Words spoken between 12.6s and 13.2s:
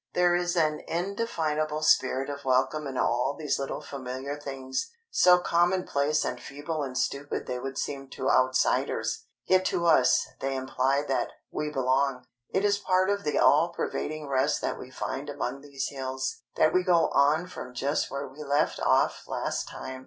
is part